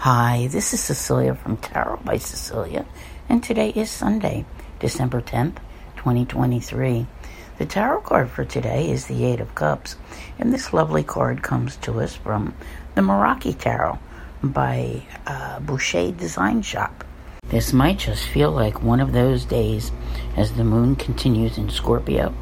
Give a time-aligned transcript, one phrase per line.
[0.00, 2.86] Hi, this is Cecilia from Tarot by Cecilia,
[3.28, 4.46] and today is Sunday,
[4.78, 5.56] December 10th,
[5.96, 7.06] 2023.
[7.58, 9.96] The tarot card for today is the Eight of Cups,
[10.38, 12.54] and this lovely card comes to us from
[12.94, 13.98] the Meraki Tarot
[14.42, 17.04] by uh, Boucher Design Shop.
[17.48, 19.92] This might just feel like one of those days
[20.34, 22.34] as the moon continues in Scorpio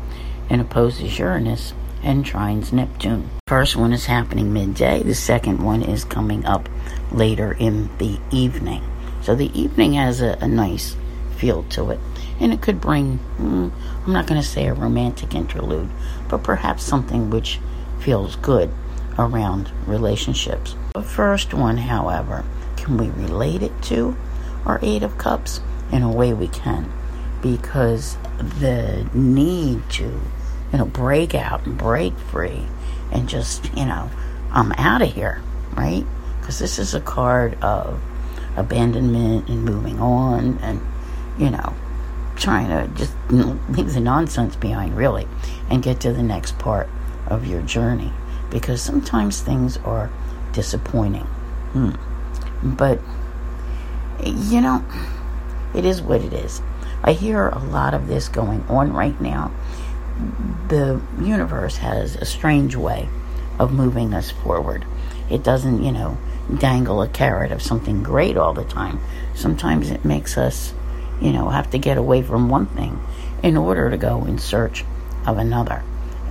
[0.48, 3.29] and opposes Uranus and trines Neptune.
[3.48, 6.68] First one is happening midday, the second one is coming up
[7.12, 8.82] later in the evening.
[9.22, 10.96] So the evening has a, a nice
[11.37, 12.00] feel to it,
[12.41, 13.70] and it could bring, mm,
[14.05, 15.91] I'm not going to say a romantic interlude,
[16.28, 17.60] but perhaps something which
[18.00, 18.70] feels good
[19.19, 20.77] around relationships.
[20.95, 22.45] The first one, however,
[22.77, 24.16] can we relate it to
[24.64, 25.61] our Eight of Cups?
[25.91, 26.92] In a way, we can,
[27.42, 30.20] because the need to
[30.72, 32.66] you know, break out and break free
[33.11, 34.11] and just, you know,
[34.52, 35.41] I'm out of here,
[35.75, 36.05] right?
[36.48, 38.01] Because this is a card of
[38.56, 40.80] abandonment and moving on and,
[41.37, 41.75] you know,
[42.36, 45.28] trying to just leave the nonsense behind, really,
[45.69, 46.89] and get to the next part
[47.27, 48.14] of your journey.
[48.48, 50.11] Because sometimes things are
[50.55, 51.27] disappointing.
[51.75, 51.91] Hmm.
[52.62, 52.98] But,
[54.25, 54.83] you know,
[55.75, 56.62] it is what it is.
[57.03, 59.53] I hear a lot of this going on right now
[60.69, 63.06] the universe has a strange way
[63.59, 64.87] of moving us forward.
[65.31, 66.19] It doesn't, you know,
[66.59, 69.01] dangle a carrot of something great all the time.
[69.34, 70.73] Sometimes it makes us,
[71.21, 73.01] you know, have to get away from one thing
[73.43, 74.84] in order to go in search
[75.27, 75.83] of another.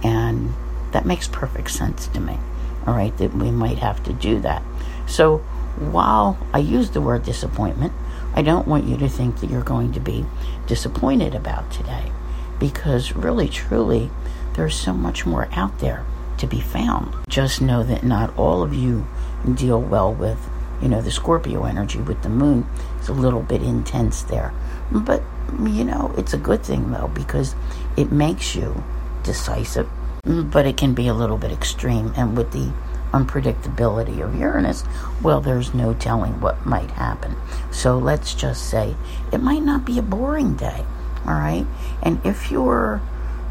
[0.04, 0.54] And
[0.92, 2.38] that makes perfect sense to me.
[2.86, 4.64] All right, that we might have to do that.
[5.08, 5.40] So
[5.78, 7.94] while I use the word disappointment,
[8.34, 10.26] I don't want you to think that you're going to be
[10.68, 12.12] disappointed about today
[12.60, 14.10] because really, truly,
[14.54, 16.04] there's so much more out there
[16.38, 17.14] to be found.
[17.28, 19.08] Just know that not all of you
[19.56, 20.50] deal well with,
[20.82, 22.68] you know, the Scorpio energy with the moon.
[23.00, 24.54] It's a little bit intense there.
[24.92, 25.22] But,
[25.64, 27.56] you know, it's a good thing though because
[27.96, 28.84] it makes you
[29.24, 29.90] decisive,
[30.24, 32.14] but it can be a little bit extreme.
[32.16, 32.72] And with the
[33.12, 34.84] unpredictability of Uranus,
[35.22, 37.36] well, there's no telling what might happen.
[37.72, 38.96] So let's just say
[39.32, 40.86] it might not be a boring day
[41.28, 41.66] all right?
[42.02, 43.02] And if you're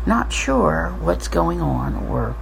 [0.06, 2.36] not sure what's going on or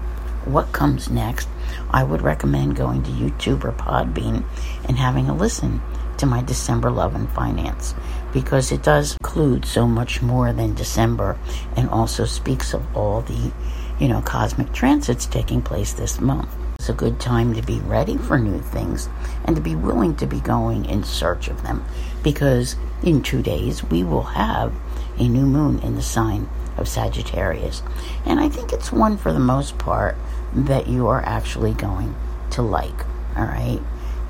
[0.47, 1.49] what comes next,
[1.91, 4.45] I would recommend going to YouTube or Podbean
[4.85, 5.81] and having a listen
[6.19, 7.95] to my December Love and Finance
[8.33, 11.39] because it does include so much more than December
[11.77, 13.53] and also speaks of all the,
[13.99, 16.49] you know, cosmic transits taking place this month.
[16.79, 19.09] It's a good time to be ready for new things
[19.45, 21.85] and to be willing to be going in search of them
[22.23, 24.73] because in two days we will have
[25.19, 27.83] a new moon in the sign of Sagittarius.
[28.25, 30.17] And I think it's one for the most part
[30.55, 32.15] that you are actually going
[32.51, 33.07] to like.
[33.37, 33.81] All right.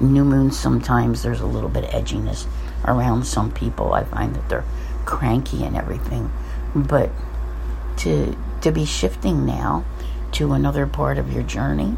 [0.01, 2.47] New moons, sometimes there's a little bit of edginess
[2.85, 3.93] around some people.
[3.93, 4.65] I find that they're
[5.05, 6.31] cranky and everything.
[6.75, 7.11] But
[7.99, 9.85] to to be shifting now
[10.33, 11.97] to another part of your journey,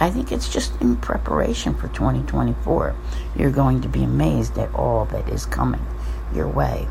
[0.00, 2.94] I think it's just in preparation for 2024.
[3.36, 5.84] You're going to be amazed at all that is coming
[6.32, 6.86] your way.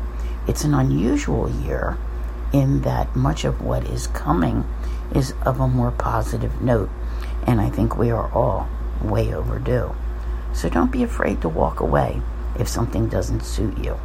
[0.46, 1.96] It's an unusual year
[2.52, 4.64] in that much of what is coming
[5.14, 6.90] is of a more positive note,
[7.46, 8.68] and I think we are all
[9.02, 9.94] way overdue.
[10.52, 12.20] So don't be afraid to walk away
[12.58, 13.98] if something doesn't suit you.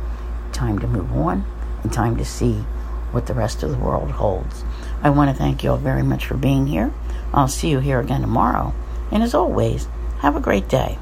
[0.51, 1.45] Time to move on
[1.81, 2.63] and time to see
[3.11, 4.63] what the rest of the world holds.
[5.01, 6.93] I want to thank you all very much for being here.
[7.33, 8.73] I'll see you here again tomorrow.
[9.11, 9.87] And as always,
[10.19, 10.97] have a great day.